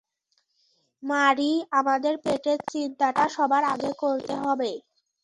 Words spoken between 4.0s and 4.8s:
করতে হবে।